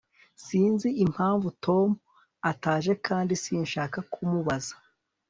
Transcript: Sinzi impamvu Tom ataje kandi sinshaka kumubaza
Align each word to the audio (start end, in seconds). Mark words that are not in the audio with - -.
Sinzi 0.45 0.89
impamvu 1.05 1.47
Tom 1.65 1.87
ataje 2.51 2.91
kandi 3.07 3.33
sinshaka 3.43 3.97
kumubaza 4.11 4.73